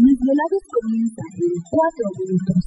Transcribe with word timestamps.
Los 0.00 0.10
desvelados 0.10 0.62
comienzan 0.80 1.24
en 1.34 1.62
4 1.70 2.10
minutos. 2.20 2.64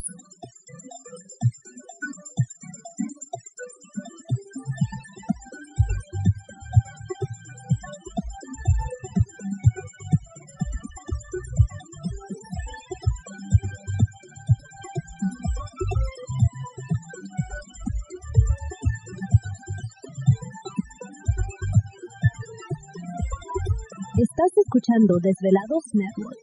Estás 24.17 24.51
escuchando 24.57 25.19
Desvelados 25.21 25.85
Network. 25.94 26.38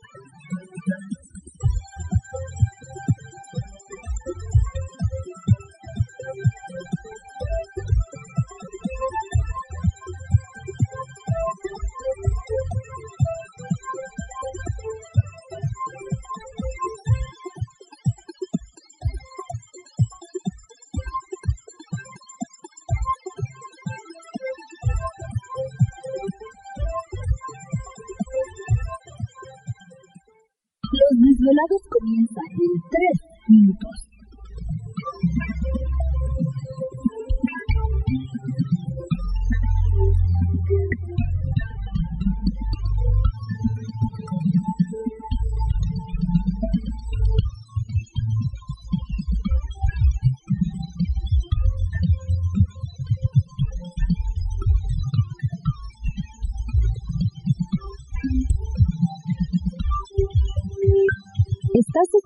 Comienzan 31.99 32.45
en 32.53 32.73
3 32.91 33.49
minutos. 33.49 34.08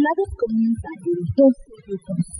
Desvelados 0.00 0.34
comienzan 0.38 0.92
en 1.04 1.34
2 1.36 1.52
minutos. 1.86 2.39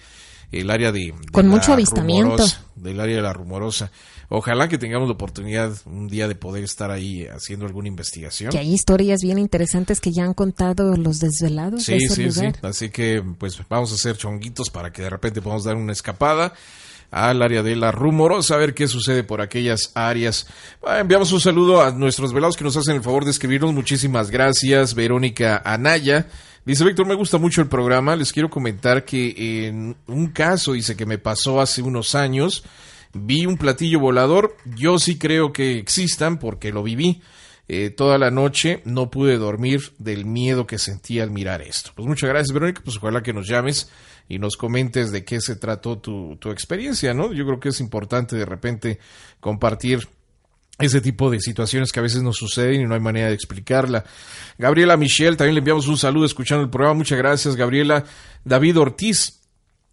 el 0.52 0.70
área 0.70 0.92
de... 0.92 1.00
de 1.00 1.32
Con 1.32 1.48
mucho 1.48 1.72
avistamiento. 1.72 2.30
Rumorosa, 2.30 2.64
del 2.76 3.00
área 3.00 3.16
de 3.16 3.22
la 3.22 3.32
rumorosa. 3.32 3.90
Ojalá 4.28 4.68
que 4.68 4.78
tengamos 4.78 5.08
la 5.08 5.14
oportunidad 5.14 5.72
un 5.86 6.06
día 6.06 6.28
de 6.28 6.36
poder 6.36 6.62
estar 6.62 6.92
ahí 6.92 7.26
haciendo 7.26 7.66
alguna 7.66 7.88
investigación. 7.88 8.52
Que 8.52 8.58
hay 8.58 8.72
historias 8.72 9.22
bien 9.22 9.40
interesantes 9.40 10.00
que 10.00 10.12
ya 10.12 10.22
han 10.22 10.34
contado 10.34 10.96
los 10.96 11.18
desvelados. 11.18 11.82
Sí, 11.82 11.94
de 11.94 11.98
ese 11.98 12.14
sí, 12.14 12.24
lugar. 12.26 12.54
sí. 12.54 12.60
Así 12.62 12.90
que 12.90 13.24
pues 13.38 13.58
vamos 13.68 13.90
a 13.90 13.96
hacer 13.96 14.16
chonguitos 14.16 14.70
para 14.70 14.92
que 14.92 15.02
de 15.02 15.10
repente 15.10 15.42
podamos 15.42 15.64
dar 15.64 15.74
una 15.74 15.90
escapada 15.90 16.54
al 17.12 17.42
área 17.42 17.62
de 17.62 17.76
la 17.76 17.92
rumorosa, 17.92 18.54
a 18.54 18.58
ver 18.58 18.72
qué 18.74 18.88
sucede 18.88 19.22
por 19.22 19.42
aquellas 19.42 19.92
áreas. 19.94 20.46
Ah, 20.84 20.98
enviamos 20.98 21.30
un 21.30 21.40
saludo 21.40 21.82
a 21.82 21.92
nuestros 21.92 22.32
velados 22.32 22.56
que 22.56 22.64
nos 22.64 22.76
hacen 22.76 22.96
el 22.96 23.02
favor 23.02 23.24
de 23.24 23.30
escribirnos. 23.30 23.74
Muchísimas 23.74 24.30
gracias, 24.30 24.94
Verónica 24.94 25.60
Anaya. 25.64 26.26
Dice 26.64 26.84
Víctor, 26.84 27.06
me 27.06 27.14
gusta 27.14 27.36
mucho 27.36 27.60
el 27.60 27.68
programa. 27.68 28.16
Les 28.16 28.32
quiero 28.32 28.48
comentar 28.48 29.04
que 29.04 29.66
en 29.66 29.94
un 30.06 30.28
caso, 30.28 30.72
dice 30.72 30.96
que 30.96 31.04
me 31.04 31.18
pasó 31.18 31.60
hace 31.60 31.82
unos 31.82 32.14
años, 32.14 32.64
vi 33.12 33.44
un 33.44 33.58
platillo 33.58 34.00
volador. 34.00 34.56
Yo 34.64 34.98
sí 34.98 35.18
creo 35.18 35.52
que 35.52 35.78
existan 35.78 36.38
porque 36.38 36.72
lo 36.72 36.82
viví. 36.82 37.20
Eh, 37.68 37.90
toda 37.90 38.18
la 38.18 38.30
noche 38.30 38.82
no 38.84 39.10
pude 39.10 39.38
dormir 39.38 39.92
del 39.98 40.24
miedo 40.26 40.66
que 40.66 40.78
sentí 40.78 41.20
al 41.20 41.30
mirar 41.30 41.62
esto. 41.62 41.92
Pues 41.94 42.06
muchas 42.06 42.28
gracias, 42.28 42.52
Verónica. 42.52 42.82
Pues 42.84 42.96
ojalá 42.96 43.22
que 43.22 43.32
nos 43.32 43.48
llames 43.48 43.90
y 44.28 44.38
nos 44.38 44.56
comentes 44.56 45.12
de 45.12 45.24
qué 45.24 45.40
se 45.40 45.56
trató 45.56 45.98
tu, 45.98 46.36
tu 46.36 46.50
experiencia, 46.50 47.14
¿no? 47.14 47.32
Yo 47.32 47.44
creo 47.46 47.60
que 47.60 47.70
es 47.70 47.80
importante 47.80 48.36
de 48.36 48.44
repente 48.44 48.98
compartir 49.40 50.08
ese 50.78 51.00
tipo 51.00 51.30
de 51.30 51.40
situaciones 51.40 51.92
que 51.92 52.00
a 52.00 52.02
veces 52.02 52.22
nos 52.22 52.36
suceden 52.36 52.80
y 52.80 52.84
no 52.84 52.94
hay 52.94 53.00
manera 53.00 53.28
de 53.28 53.34
explicarla. 53.34 54.04
Gabriela 54.58 54.96
Michelle, 54.96 55.36
también 55.36 55.54
le 55.54 55.58
enviamos 55.60 55.86
un 55.86 55.98
saludo 55.98 56.24
escuchando 56.24 56.64
el 56.64 56.70
programa. 56.70 56.94
Muchas 56.94 57.18
gracias, 57.18 57.56
Gabriela. 57.56 58.04
David 58.44 58.78
Ortiz 58.78 59.40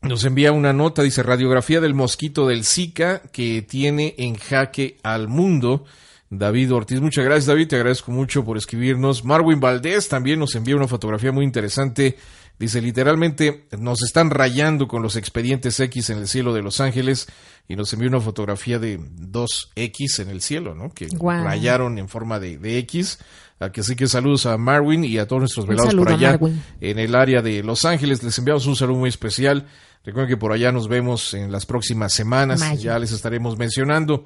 nos 0.01 0.24
envía 0.24 0.51
una 0.51 0.74
nota, 0.74 1.04
dice 1.04 1.24
radiografía 1.24 1.81
del 1.81 1.94
mosquito 1.94 2.48
del 2.48 2.63
Zika 2.63 3.21
que 3.31 3.62
tiene 3.62 4.16
en 4.18 4.36
jaque 4.36 4.98
al 5.04 5.27
mundo. 5.27 5.86
David 6.31 6.74
Ortiz, 6.74 7.02
muchas 7.02 7.26
gracias 7.26 7.48
David, 7.48 7.68
te 7.68 7.76
agradezco 7.76 8.12
mucho 8.12 8.46
por 8.46 8.58
escribirnos. 8.58 9.26
Marwin 9.26 9.60
Valdés 9.60 10.10
también 10.10 10.40
nos 10.40 10.54
envía 10.54 10.76
una 10.76 10.88
fotografía 10.88 11.31
muy 11.31 11.44
interesante. 11.44 12.18
Dice 12.60 12.81
literalmente 12.81 13.66
nos 13.80 14.04
están 14.04 14.30
rayando 14.30 14.88
con 14.88 15.02
los 15.02 15.16
expedientes 15.16 15.80
X 15.80 16.10
en 16.12 16.20
el 16.20 16.28
cielo 16.28 16.54
de 16.54 16.62
Los 16.62 16.81
Ángeles 16.81 17.28
y 17.68 17.76
nos 17.76 17.94
envió 17.94 18.10
una 18.10 18.20
fotografía 18.20 18.78
de 18.78 19.00
dos 19.00 19.72
X 19.76 20.20
en 20.20 20.30
el 20.30 20.42
cielo, 20.42 20.76
¿no? 20.76 20.92
Que 20.94 21.08
rayaron 21.20 21.98
en 21.98 22.10
forma 22.10 22.40
de, 22.40 22.58
de 22.58 22.78
X. 22.80 23.20
A 23.62 23.72
que 23.72 23.84
saludos 23.84 24.46
a 24.46 24.58
Marwin 24.58 25.04
y 25.04 25.18
a 25.18 25.28
todos 25.28 25.42
nuestros 25.42 25.68
velados 25.68 25.94
por 25.94 26.10
allá 26.10 26.40
en 26.80 26.98
el 26.98 27.14
área 27.14 27.42
de 27.42 27.62
Los 27.62 27.84
Ángeles. 27.84 28.24
Les 28.24 28.38
enviamos 28.38 28.66
un 28.68 28.76
saludo 28.76 29.00
muy 29.00 29.10
especial. 29.10 29.68
Recuerden 30.06 30.30
que 30.30 30.38
por 30.38 30.54
allá 30.54 30.72
nos 30.72 30.88
vemos 30.88 31.34
en 31.34 31.52
las 31.52 31.66
próximas 31.66 32.14
semanas. 32.14 32.62
Mayo. 32.62 32.81
Ya 32.81 33.00
les 33.00 33.12
estaremos 33.12 33.58
mencionando. 33.58 34.26